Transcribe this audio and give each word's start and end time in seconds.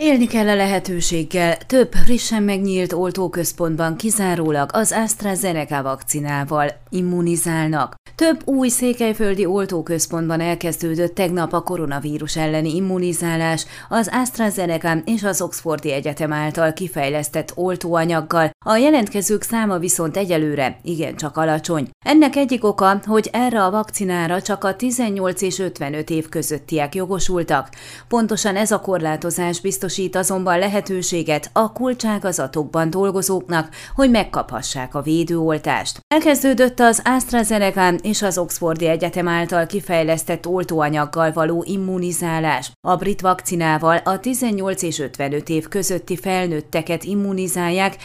Élni 0.00 0.26
kell 0.26 0.48
a 0.48 0.54
lehetőséggel, 0.54 1.56
több 1.56 1.92
frissen 1.92 2.42
megnyílt 2.42 2.92
oltóközpontban 2.92 3.96
kizárólag 3.96 4.70
az 4.72 4.92
AstraZeneca 4.92 5.82
vakcinával 5.82 6.70
immunizálnak. 6.90 7.94
Több 8.14 8.42
új 8.44 8.68
székelyföldi 8.68 9.46
oltóközpontban 9.46 10.40
elkezdődött 10.40 11.14
tegnap 11.14 11.52
a 11.52 11.62
koronavírus 11.62 12.36
elleni 12.36 12.74
immunizálás 12.74 13.66
az 13.88 14.10
AstraZeneca 14.12 14.96
és 15.04 15.22
az 15.22 15.42
Oxfordi 15.42 15.92
Egyetem 15.92 16.32
által 16.32 16.72
kifejlesztett 16.72 17.52
oltóanyaggal, 17.54 18.50
a 18.64 18.76
jelentkezők 18.76 19.42
száma 19.42 19.78
viszont 19.78 20.16
egyelőre 20.16 20.78
igencsak 20.82 21.36
alacsony. 21.36 21.88
Ennek 22.04 22.36
egyik 22.36 22.64
oka, 22.64 23.00
hogy 23.04 23.28
erre 23.32 23.64
a 23.64 23.70
vakcinára 23.70 24.42
csak 24.42 24.64
a 24.64 24.76
18 24.76 25.42
és 25.42 25.58
55 25.58 26.10
év 26.10 26.28
közöttiek 26.28 26.94
jogosultak. 26.94 27.68
Pontosan 28.08 28.56
ez 28.56 28.70
a 28.70 28.80
korlátozás 28.80 29.60
biztosít 29.60 30.16
azonban 30.16 30.58
lehetőséget 30.58 31.50
a 31.52 31.72
kulcságazatokban 31.72 32.90
dolgozóknak, 32.90 33.68
hogy 33.94 34.10
megkaphassák 34.10 34.94
a 34.94 35.02
védőoltást. 35.02 36.00
Elkezdődött 36.08 36.80
az 36.80 37.02
AstraZeneca 37.04 37.70
és 38.02 38.22
az 38.22 38.38
Oxfordi 38.38 38.86
Egyetem 38.86 39.28
által 39.28 39.66
kifejlesztett 39.66 40.46
oltóanyaggal 40.46 41.32
való 41.32 41.64
immunizálás. 41.66 42.70
A 42.80 42.96
brit 42.96 43.20
vakcinával 43.20 43.96
a 43.96 44.20
18 44.20 44.82
és 44.82 44.98
55 44.98 45.48
év 45.48 45.68
közötti 45.68 46.16
felnőtteket 46.16 47.04
immunizálják, 47.04 47.96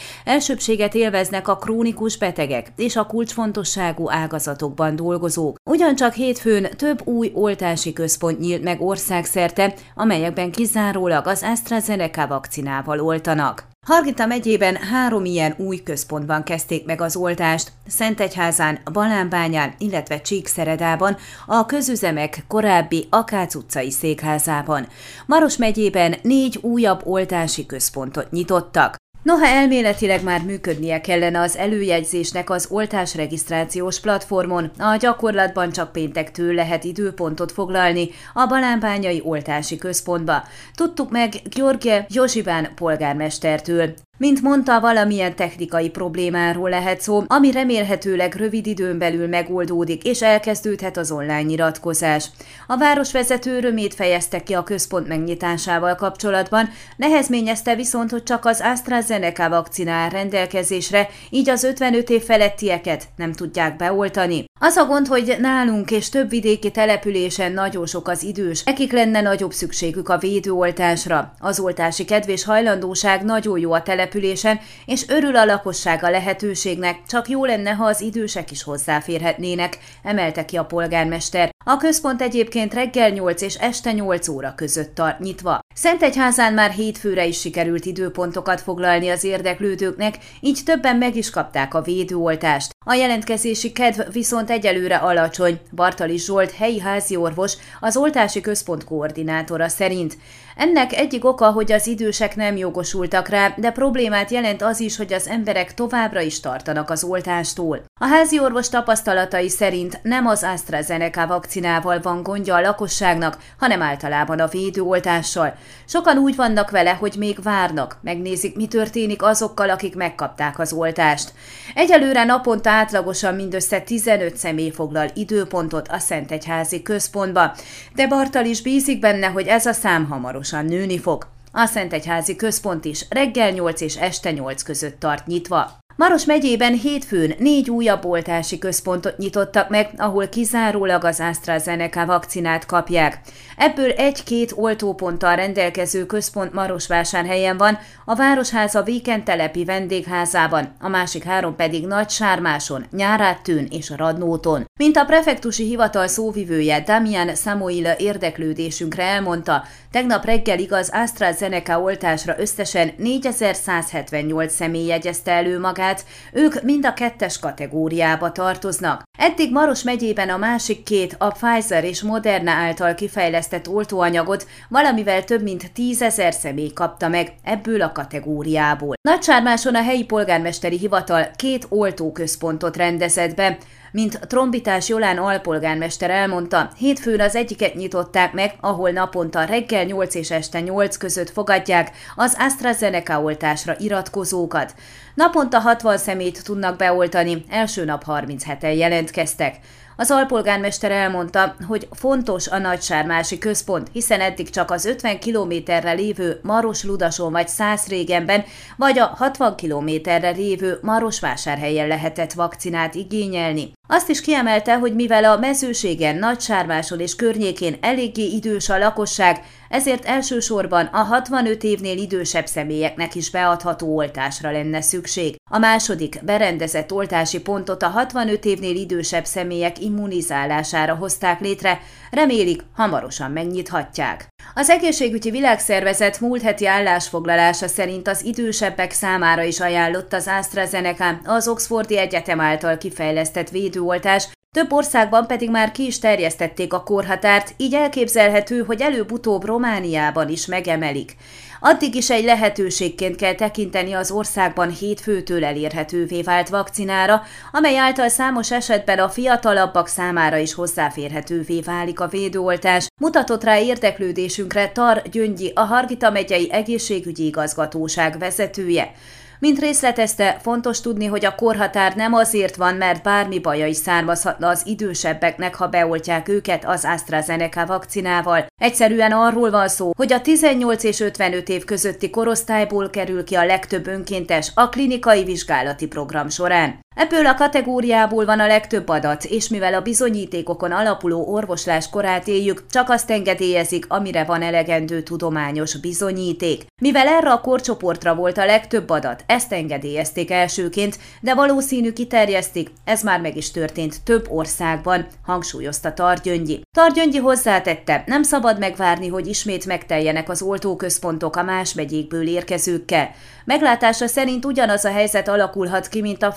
elsőbséget 0.48 0.94
élveznek 0.94 1.48
a 1.48 1.56
krónikus 1.56 2.18
betegek 2.18 2.72
és 2.76 2.96
a 2.96 3.06
kulcsfontosságú 3.06 4.10
ágazatokban 4.10 4.96
dolgozók. 4.96 5.56
Ugyancsak 5.70 6.12
hétfőn 6.12 6.68
több 6.76 7.06
új 7.06 7.30
oltási 7.34 7.92
központ 7.92 8.38
nyílt 8.38 8.62
meg 8.62 8.80
országszerte, 8.80 9.74
amelyekben 9.94 10.50
kizárólag 10.50 11.26
az 11.26 11.42
AstraZeneca 11.42 12.26
vakcinával 12.26 13.00
oltanak. 13.00 13.66
Hargita 13.86 14.26
megyében 14.26 14.76
három 14.76 15.24
ilyen 15.24 15.54
új 15.58 15.82
központban 15.82 16.42
kezdték 16.42 16.86
meg 16.86 17.00
az 17.00 17.16
oltást, 17.16 17.72
Szentegyházán, 17.86 18.78
Balánbányán, 18.92 19.74
illetve 19.78 20.20
Csíkszeredában, 20.20 21.16
a 21.46 21.66
közüzemek 21.66 22.44
korábbi 22.48 23.06
Akác 23.10 23.54
utcai 23.54 23.90
székházában. 23.90 24.86
Maros 25.26 25.56
megyében 25.56 26.14
négy 26.22 26.58
újabb 26.62 27.00
oltási 27.04 27.66
központot 27.66 28.30
nyitottak. 28.30 28.96
Noha 29.28 29.46
elméletileg 29.46 30.22
már 30.22 30.42
működnie 30.42 31.00
kellene 31.00 31.40
az 31.40 31.56
előjegyzésnek 31.56 32.50
az 32.50 32.66
oltásregisztrációs 32.70 34.00
platformon, 34.00 34.70
a 34.78 34.96
gyakorlatban 34.96 35.70
csak 35.72 35.92
péntektől 35.92 36.54
lehet 36.54 36.84
időpontot 36.84 37.52
foglalni 37.52 38.08
a 38.34 38.46
Balánbányai 38.46 39.22
Oltási 39.24 39.76
Központba. 39.76 40.42
Tudtuk 40.74 41.10
meg 41.10 41.34
George 41.56 42.06
Josibán 42.10 42.68
polgármestertől. 42.74 43.94
Mint 44.18 44.42
mondta, 44.42 44.80
valamilyen 44.80 45.34
technikai 45.34 45.90
problémáról 45.90 46.70
lehet 46.70 47.00
szó, 47.00 47.22
ami 47.26 47.50
remélhetőleg 47.50 48.34
rövid 48.34 48.66
időn 48.66 48.98
belül 48.98 49.28
megoldódik, 49.28 50.04
és 50.04 50.22
elkezdődhet 50.22 50.96
az 50.96 51.10
online 51.10 51.42
nyilatkozás. 51.42 52.30
A 52.66 52.76
városvezető 52.76 53.56
örömét 53.56 53.94
fejezte 53.94 54.42
ki 54.42 54.54
a 54.54 54.62
központ 54.62 55.08
megnyitásával 55.08 55.94
kapcsolatban, 55.94 56.68
nehezményezte 56.96 57.74
viszont, 57.74 58.10
hogy 58.10 58.22
csak 58.22 58.44
az 58.44 58.60
AstraZeneca 58.60 59.48
vakcina 59.48 59.92
áll 59.92 60.08
rendelkezésre, 60.08 61.08
így 61.30 61.48
az 61.48 61.64
55 61.64 62.10
év 62.10 62.22
felettieket 62.22 63.08
nem 63.16 63.32
tudják 63.32 63.76
beoltani. 63.76 64.44
Az 64.60 64.76
a 64.76 64.84
gond, 64.86 65.06
hogy 65.06 65.36
nálunk 65.40 65.90
és 65.90 66.08
több 66.08 66.28
vidéki 66.28 66.70
településen 66.70 67.52
nagyon 67.52 67.86
sok 67.86 68.08
az 68.08 68.22
idős, 68.22 68.64
nekik 68.64 68.92
lenne 68.92 69.20
nagyobb 69.20 69.52
szükségük 69.52 70.08
a 70.08 70.18
védőoltásra. 70.18 71.32
Az 71.38 71.60
oltási 71.60 72.04
kedv 72.04 72.28
és 72.28 72.44
hajlandóság 72.44 73.24
nagyon 73.24 73.58
jó 73.58 73.72
a 73.72 73.82
településen, 73.82 74.60
és 74.86 75.08
örül 75.08 75.36
a 75.36 75.44
lakosság 75.44 76.04
a 76.04 76.10
lehetőségnek, 76.10 76.98
csak 77.08 77.28
jó 77.28 77.44
lenne, 77.44 77.70
ha 77.70 77.84
az 77.84 78.00
idősek 78.00 78.50
is 78.50 78.62
hozzáférhetnének, 78.62 79.78
emelte 80.02 80.44
ki 80.44 80.56
a 80.56 80.64
polgármester. 80.64 81.50
A 81.70 81.76
központ 81.76 82.22
egyébként 82.22 82.74
reggel 82.74 83.10
8 83.10 83.42
és 83.42 83.54
este 83.54 83.92
8 83.92 84.28
óra 84.28 84.52
között 84.56 84.94
tart 84.94 85.18
nyitva. 85.18 85.58
Szentegyházán 85.74 86.54
már 86.54 86.70
hétfőre 86.70 87.26
is 87.26 87.40
sikerült 87.40 87.84
időpontokat 87.84 88.60
foglalni 88.60 89.08
az 89.08 89.24
érdeklődőknek, 89.24 90.18
így 90.40 90.60
többen 90.64 90.96
meg 90.96 91.16
is 91.16 91.30
kapták 91.30 91.74
a 91.74 91.82
védőoltást. 91.82 92.70
A 92.86 92.94
jelentkezési 92.94 93.72
kedv 93.72 94.00
viszont 94.12 94.50
egyelőre 94.50 94.96
alacsony, 94.96 95.60
Bartali 95.72 96.18
Zsolt 96.18 96.52
helyi 96.52 96.80
háziorvos, 96.80 97.52
az 97.80 97.96
oltási 97.96 98.40
központ 98.40 98.84
koordinátora 98.84 99.68
szerint. 99.68 100.16
Ennek 100.56 100.92
egyik 100.92 101.24
oka, 101.24 101.50
hogy 101.50 101.72
az 101.72 101.86
idősek 101.86 102.36
nem 102.36 102.56
jogosultak 102.56 103.28
rá, 103.28 103.54
de 103.56 103.70
problémát 103.70 104.30
jelent 104.30 104.62
az 104.62 104.80
is, 104.80 104.96
hogy 104.96 105.12
az 105.12 105.28
emberek 105.28 105.74
továbbra 105.74 106.20
is 106.20 106.40
tartanak 106.40 106.90
az 106.90 107.04
oltástól. 107.04 107.84
A 108.00 108.06
háziorvos 108.06 108.68
tapasztalatai 108.68 109.48
szerint 109.48 110.00
nem 110.02 110.26
az 110.26 110.42
AstraZeneca 110.42 111.26
vakcinával 111.58 112.00
van 112.00 112.22
gondja 112.22 112.54
a 112.54 112.60
lakosságnak, 112.60 113.38
hanem 113.58 113.82
általában 113.82 114.40
a 114.40 114.46
védőoltással. 114.46 115.54
Sokan 115.86 116.18
úgy 116.18 116.36
vannak 116.36 116.70
vele, 116.70 116.90
hogy 116.90 117.14
még 117.18 117.42
várnak, 117.42 117.98
megnézik, 118.02 118.56
mi 118.56 118.66
történik 118.66 119.22
azokkal, 119.22 119.70
akik 119.70 119.96
megkapták 119.96 120.58
az 120.58 120.72
oltást. 120.72 121.32
Egyelőre 121.74 122.24
naponta 122.24 122.70
átlagosan 122.70 123.34
mindössze 123.34 123.80
15 123.80 124.36
személy 124.36 124.70
foglal 124.70 125.10
időpontot 125.14 125.88
a 125.88 125.98
Szentegyházi 125.98 126.82
központba, 126.82 127.54
de 127.94 128.06
Bartal 128.06 128.44
is 128.44 128.62
bízik 128.62 129.00
benne, 129.00 129.26
hogy 129.26 129.46
ez 129.46 129.66
a 129.66 129.72
szám 129.72 130.06
hamarosan 130.08 130.64
nőni 130.64 130.98
fog. 130.98 131.37
A 131.52 131.66
Szentegyházi 131.66 132.36
központ 132.36 132.84
is 132.84 133.06
reggel 133.08 133.50
8 133.50 133.80
és 133.80 133.96
este 133.96 134.30
8 134.30 134.62
között 134.62 135.00
tart 135.00 135.26
nyitva. 135.26 135.78
Maros 135.96 136.24
megyében 136.24 136.74
hétfőn 136.74 137.34
négy 137.38 137.70
újabb 137.70 138.04
oltási 138.04 138.58
központot 138.58 139.16
nyitottak 139.16 139.68
meg, 139.68 139.90
ahol 139.96 140.28
kizárólag 140.28 141.04
az 141.04 141.20
AstraZeneca 141.20 142.06
vakcinát 142.06 142.66
kapják. 142.66 143.18
Ebből 143.56 143.90
egy-két 143.90 144.52
oltóponttal 144.56 145.36
rendelkező 145.36 146.06
központ 146.06 146.52
Marosvásárhelyen 146.52 147.56
van, 147.56 147.78
a 148.04 148.14
Városháza 148.14 148.82
Víkend 148.82 149.22
telepi 149.22 149.64
vendégházában, 149.64 150.74
a 150.80 150.88
másik 150.88 151.22
három 151.22 151.56
pedig 151.56 151.86
Nagy 151.86 152.10
Sármáson, 152.10 152.86
Nyárátőn 152.90 153.66
és 153.70 153.92
Radnóton. 153.96 154.64
Mint 154.78 154.96
a 154.96 155.04
prefektusi 155.04 155.64
hivatal 155.64 156.06
szóvivője 156.06 156.80
Damian 156.80 157.34
Samoil 157.34 157.86
érdeklődésünkre 157.86 159.02
elmondta, 159.02 159.64
tegnap 159.90 160.24
reggelig 160.24 160.72
az 160.72 160.90
AstraZeneca 160.92 161.37
oltásra 161.78 162.34
összesen 162.38 162.92
4178 162.96 164.52
személy 164.52 164.86
jegyezte 164.86 165.32
elő 165.32 165.58
magát, 165.60 166.04
ők 166.32 166.62
mind 166.62 166.86
a 166.86 166.92
kettes 166.92 167.38
kategóriába 167.38 168.32
tartoznak. 168.32 169.07
Eddig 169.18 169.52
Maros 169.52 169.82
megyében 169.82 170.28
a 170.28 170.36
másik 170.36 170.82
két, 170.82 171.16
a 171.18 171.30
Pfizer 171.30 171.84
és 171.84 172.02
Moderna 172.02 172.50
által 172.50 172.94
kifejlesztett 172.94 173.68
oltóanyagot 173.68 174.46
valamivel 174.68 175.24
több 175.24 175.42
mint 175.42 175.72
tízezer 175.72 176.32
személy 176.32 176.72
kapta 176.72 177.08
meg 177.08 177.32
ebből 177.42 177.82
a 177.82 177.92
kategóriából. 177.92 178.94
Nagysármáson 179.08 179.74
a 179.74 179.82
helyi 179.82 180.04
polgármesteri 180.04 180.78
hivatal 180.78 181.30
két 181.36 181.66
oltóközpontot 181.68 182.76
rendezett 182.76 183.34
be, 183.34 183.58
mint 183.92 184.20
Trombitás 184.26 184.88
Jolán 184.88 185.18
alpolgármester 185.18 186.10
elmondta, 186.10 186.70
hétfőn 186.76 187.20
az 187.20 187.34
egyiket 187.34 187.74
nyitották 187.74 188.32
meg, 188.32 188.54
ahol 188.60 188.90
naponta 188.90 189.44
reggel 189.44 189.84
8 189.84 190.14
és 190.14 190.30
este 190.30 190.60
8 190.60 190.96
között 190.96 191.30
fogadják 191.30 191.90
az 192.16 192.36
AstraZeneca 192.38 193.22
oltásra 193.22 193.76
iratkozókat. 193.78 194.74
Naponta 195.14 195.58
60 195.58 195.98
szemét 195.98 196.44
tudnak 196.44 196.76
beoltani, 196.76 197.44
első 197.48 197.84
nap 197.84 198.02
37-en 198.06 198.74
jelentkeztek. 199.16 199.58
Az 200.00 200.10
alpolgármester 200.10 200.90
elmondta, 200.90 201.56
hogy 201.66 201.88
fontos 201.90 202.48
a 202.48 202.58
nagysármási 202.58 203.38
központ, 203.38 203.88
hiszen 203.92 204.20
eddig 204.20 204.50
csak 204.50 204.70
az 204.70 204.84
50 204.84 205.18
kilométerre 205.18 205.92
lévő 205.92 206.40
Maros-Ludason 206.42 207.32
vagy 207.32 207.48
Szászrégenben, 207.48 208.44
vagy 208.76 208.98
a 208.98 209.04
60 209.04 209.56
kilométerre 209.56 210.30
lévő 210.30 210.78
Marosvásárhelyen 210.82 211.86
lehetett 211.86 212.32
vakcinát 212.32 212.94
igényelni. 212.94 213.72
Azt 213.88 214.08
is 214.08 214.20
kiemelte, 214.20 214.76
hogy 214.76 214.94
mivel 214.94 215.24
a 215.24 215.38
mezőségen, 215.38 216.16
Nagysármáson 216.16 217.00
és 217.00 217.16
környékén 217.16 217.76
eléggé 217.80 218.24
idős 218.24 218.68
a 218.68 218.78
lakosság, 218.78 219.40
ezért 219.68 220.04
elsősorban 220.04 220.86
a 220.86 220.98
65 220.98 221.62
évnél 221.62 221.98
idősebb 221.98 222.46
személyeknek 222.46 223.14
is 223.14 223.30
beadható 223.30 223.96
oltásra 223.96 224.50
lenne 224.50 224.80
szükség. 224.80 225.36
A 225.50 225.58
második 225.58 226.24
berendezett 226.24 226.92
oltási 226.92 227.40
pontot 227.40 227.82
a 227.82 227.88
65 227.88 228.44
évnél 228.44 228.76
idősebb 228.76 229.24
személyek 229.24 229.80
immunizálására 229.80 230.94
hozták 230.94 231.40
létre, 231.40 231.80
remélik 232.10 232.62
hamarosan 232.74 233.30
megnyithatják. 233.30 234.26
Az 234.54 234.70
egészségügyi 234.70 235.30
világszervezet 235.30 236.20
múlt 236.20 236.42
heti 236.42 236.66
állásfoglalása 236.66 237.68
szerint 237.68 238.08
az 238.08 238.24
idősebbek 238.24 238.90
számára 238.90 239.42
is 239.42 239.60
ajánlott 239.60 240.12
az 240.12 240.26
AstraZeneca, 240.26 241.20
az 241.24 241.48
Oxfordi 241.48 241.98
Egyetem 241.98 242.40
által 242.40 242.78
kifejlesztett 242.78 243.50
védőoltás, 243.50 244.28
Több 244.54 244.72
országban 244.72 245.26
pedig 245.26 245.50
már 245.50 245.72
ki 245.72 245.86
is 245.86 245.98
terjesztették 245.98 246.72
a 246.72 246.82
korhatárt, 246.82 247.54
így 247.56 247.74
elképzelhető, 247.74 248.62
hogy 248.62 248.80
előbb-utóbb 248.80 249.44
Romániában 249.44 250.28
is 250.28 250.46
megemelik. 250.46 251.16
Addig 251.60 251.94
is 251.94 252.10
egy 252.10 252.24
lehetőségként 252.24 253.16
kell 253.16 253.34
tekinteni 253.34 253.92
az 253.92 254.10
országban 254.10 254.70
hétfőtől 254.70 255.44
elérhetővé 255.44 256.22
vált 256.22 256.48
vakcinára, 256.48 257.22
amely 257.52 257.78
által 257.78 258.08
számos 258.08 258.50
esetben 258.50 258.98
a 258.98 259.08
fiatalabbak 259.08 259.88
számára 259.88 260.36
is 260.36 260.54
hozzáférhetővé 260.54 261.60
válik 261.60 262.00
a 262.00 262.08
védőoltás, 262.08 262.86
mutatott 263.00 263.44
rá 263.44 263.58
érdeklődésünkre 263.58 264.68
Tar 264.68 265.02
Gyöngyi, 265.10 265.52
a 265.54 265.60
Hargita 265.60 266.10
megyei 266.10 266.52
egészségügyi 266.52 267.26
igazgatóság 267.26 268.18
vezetője. 268.18 268.92
Mint 269.40 269.58
részletezte, 269.58 270.38
fontos 270.42 270.80
tudni, 270.80 271.06
hogy 271.06 271.24
a 271.24 271.34
korhatár 271.34 271.96
nem 271.96 272.14
azért 272.14 272.56
van, 272.56 272.74
mert 272.74 273.02
bármi 273.02 273.38
baja 273.38 273.66
is 273.66 273.76
származhatna 273.76 274.48
az 274.48 274.62
idősebbeknek, 274.66 275.54
ha 275.54 275.68
beoltják 275.68 276.28
őket 276.28 276.64
az 276.64 276.84
AstraZeneca 276.84 277.66
vakcinával. 277.66 278.46
Egyszerűen 278.60 279.12
arról 279.12 279.50
van 279.50 279.68
szó, 279.68 279.90
hogy 279.96 280.12
a 280.12 280.20
18 280.20 280.84
és 280.84 281.00
55 281.00 281.48
év 281.48 281.64
közötti 281.64 282.10
korosztályból 282.10 282.90
kerül 282.90 283.24
ki 283.24 283.34
a 283.34 283.44
legtöbb 283.44 283.86
önkéntes 283.86 284.52
a 284.54 284.68
klinikai 284.68 285.24
vizsgálati 285.24 285.86
program 285.86 286.28
során. 286.28 286.80
Ebből 287.00 287.26
a 287.26 287.34
kategóriából 287.34 288.24
van 288.24 288.40
a 288.40 288.46
legtöbb 288.46 288.88
adat, 288.88 289.24
és 289.24 289.48
mivel 289.48 289.74
a 289.74 289.80
bizonyítékokon 289.80 290.72
alapuló 290.72 291.32
orvoslás 291.32 291.90
korát 291.90 292.28
éljük, 292.28 292.66
csak 292.70 292.90
azt 292.90 293.10
engedélyezik, 293.10 293.84
amire 293.88 294.24
van 294.24 294.42
elegendő 294.42 295.02
tudományos 295.02 295.76
bizonyíték. 295.76 296.66
Mivel 296.82 297.06
erre 297.06 297.30
a 297.30 297.40
korcsoportra 297.40 298.14
volt 298.14 298.38
a 298.38 298.44
legtöbb 298.44 298.90
adat, 298.90 299.24
ezt 299.26 299.52
engedélyezték 299.52 300.30
elsőként, 300.30 300.98
de 301.20 301.34
valószínű 301.34 301.92
kiterjesztik, 301.92 302.70
ez 302.84 303.02
már 303.02 303.20
meg 303.20 303.36
is 303.36 303.50
történt 303.50 304.02
több 304.04 304.26
országban, 304.30 305.06
hangsúlyozta 305.24 305.92
Targyöngyi. 305.92 306.60
Targyöngyi 306.76 307.18
hozzátette, 307.18 308.02
nem 308.06 308.22
szabad 308.22 308.58
megvárni, 308.58 309.08
hogy 309.08 309.26
ismét 309.26 309.66
megteljenek 309.66 310.28
az 310.28 310.42
oltóközpontok 310.42 311.36
a 311.36 311.42
más 311.42 311.74
megyékből 311.74 312.28
érkezőkkel. 312.28 313.10
Meglátása 313.44 314.06
szerint 314.06 314.44
ugyanaz 314.44 314.84
a 314.84 314.90
helyzet 314.90 315.28
alakulhat 315.28 315.88
ki, 315.88 316.00
mint 316.00 316.22
a 316.22 316.32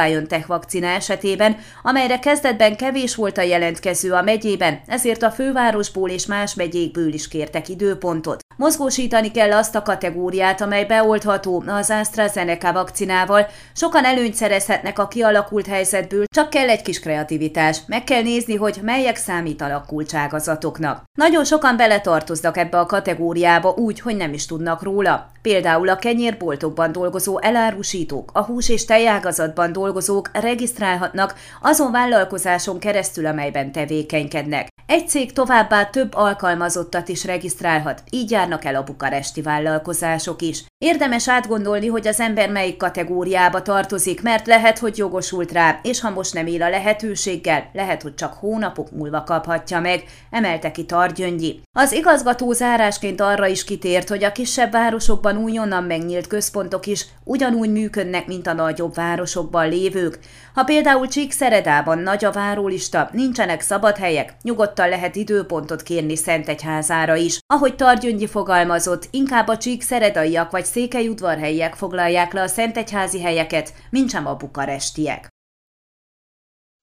Pfizer-BioNTech 0.00 0.46
vakcina 0.46 0.86
esetében, 0.86 1.56
amelyre 1.82 2.18
kezdetben 2.18 2.76
kevés 2.76 3.14
volt 3.14 3.38
a 3.38 3.42
jelentkező 3.42 4.12
a 4.12 4.22
megyében, 4.22 4.80
ezért 4.86 5.22
a 5.22 5.30
fővárosból 5.30 6.10
és 6.10 6.26
más 6.26 6.54
megyékből 6.54 7.12
is 7.12 7.28
kértek 7.28 7.68
időpontot. 7.68 8.40
Mozgósítani 8.60 9.30
kell 9.30 9.52
azt 9.52 9.74
a 9.74 9.82
kategóriát, 9.82 10.60
amely 10.60 10.84
beoltható 10.84 11.62
az 11.66 11.90
AstraZeneca 11.90 12.72
vakcinával. 12.72 13.46
Sokan 13.72 14.04
előnyt 14.04 14.34
szerezhetnek 14.34 14.98
a 14.98 15.08
kialakult 15.08 15.66
helyzetből, 15.66 16.24
csak 16.34 16.50
kell 16.50 16.68
egy 16.68 16.82
kis 16.82 17.00
kreativitás. 17.00 17.78
Meg 17.86 18.04
kell 18.04 18.22
nézni, 18.22 18.56
hogy 18.56 18.78
melyek 18.82 19.16
számítanak 19.16 19.86
kulcságazatoknak. 19.86 21.02
Nagyon 21.18 21.44
sokan 21.44 21.76
beletartoznak 21.76 22.56
ebbe 22.56 22.78
a 22.78 22.86
kategóriába 22.86 23.70
úgy, 23.70 24.00
hogy 24.00 24.16
nem 24.16 24.32
is 24.32 24.46
tudnak 24.46 24.82
róla. 24.82 25.30
Például 25.42 25.88
a 25.88 25.96
kenyérboltokban 25.96 26.92
dolgozó 26.92 27.38
elárusítók, 27.38 28.30
a 28.32 28.42
hús- 28.42 28.68
és 28.68 28.84
tejágazatban 28.84 29.72
dolgozók 29.72 30.30
regisztrálhatnak 30.32 31.34
azon 31.60 31.92
vállalkozáson 31.92 32.78
keresztül, 32.78 33.26
amelyben 33.26 33.72
tevékenykednek. 33.72 34.68
Egy 34.90 35.08
cég 35.08 35.32
továbbá 35.32 35.84
több 35.84 36.14
alkalmazottat 36.14 37.08
is 37.08 37.24
regisztrálhat, 37.24 38.02
így 38.10 38.30
járnak 38.30 38.64
el 38.64 38.74
a 38.74 38.82
bukaresti 38.82 39.42
vállalkozások 39.42 40.42
is. 40.42 40.64
Érdemes 40.84 41.28
átgondolni, 41.28 41.86
hogy 41.86 42.06
az 42.06 42.20
ember 42.20 42.50
melyik 42.50 42.76
kategóriába 42.76 43.62
tartozik, 43.62 44.22
mert 44.22 44.46
lehet, 44.46 44.78
hogy 44.78 44.98
jogosult 44.98 45.52
rá, 45.52 45.80
és 45.82 46.00
ha 46.00 46.10
most 46.10 46.34
nem 46.34 46.46
él 46.46 46.62
a 46.62 46.68
lehetőséggel, 46.68 47.70
lehet, 47.72 48.02
hogy 48.02 48.14
csak 48.14 48.32
hónapok 48.32 48.90
múlva 48.90 49.24
kaphatja 49.24 49.80
meg, 49.80 50.04
emelte 50.30 50.70
ki 50.70 50.84
Targyöngyi. 50.84 51.60
Az 51.78 51.92
igazgató 51.92 52.52
zárásként 52.52 53.20
arra 53.20 53.46
is 53.46 53.64
kitért, 53.64 54.08
hogy 54.08 54.24
a 54.24 54.32
kisebb 54.32 54.72
városokban 54.72 55.36
újonnan 55.36 55.84
megnyílt 55.84 56.26
központok 56.26 56.86
is 56.86 57.06
ugyanúgy 57.24 57.70
működnek, 57.70 58.26
mint 58.26 58.46
a 58.46 58.52
nagyobb 58.52 58.94
városokban 58.94 59.68
lévők. 59.68 60.18
Ha 60.54 60.64
például 60.64 61.08
Csíkszeredában 61.08 61.98
nagy 61.98 62.24
a 62.24 62.32
várólista, 62.32 63.08
nincsenek 63.12 63.60
szabad 63.60 63.96
helyek, 63.96 64.34
nyugodtan 64.42 64.88
lehet 64.88 65.16
időpontot 65.16 65.82
kérni 65.82 66.16
Szentegyházára 66.16 67.14
is. 67.14 67.38
Ahogy 67.46 67.76
Targyöngyi 67.76 68.26
fogalmazott, 68.26 69.08
inkább 69.10 69.48
a 69.48 69.56
Csíkszeredaiak 69.56 70.50
vagy 70.50 70.68
székelyudvarhelyiek 70.72 71.74
foglalják 71.74 72.32
le 72.32 72.42
a 72.42 72.46
szentegyházi 72.46 73.20
helyeket, 73.20 73.74
mint 73.90 74.10
sem 74.10 74.26
a 74.26 74.34
bukarestiek. 74.34 75.28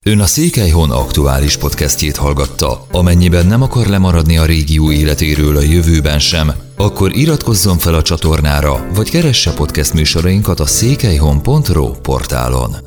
Ön 0.05 0.19
a 0.19 0.25
Székelyhon 0.25 0.91
aktuális 0.91 1.57
podcastjét 1.57 2.15
hallgatta. 2.15 2.85
Amennyiben 2.91 3.45
nem 3.45 3.61
akar 3.61 3.85
lemaradni 3.87 4.37
a 4.37 4.45
régió 4.45 4.91
életéről 4.91 5.57
a 5.57 5.61
jövőben 5.61 6.19
sem, 6.19 6.51
akkor 6.77 7.15
iratkozzon 7.15 7.77
fel 7.77 7.93
a 7.93 8.01
csatornára, 8.01 8.87
vagy 8.93 9.09
keresse 9.09 9.53
podcast 9.53 9.93
műsorainkat 9.93 10.59
a 10.59 10.65
székelyhon.pro 10.65 11.91
portálon. 11.91 12.86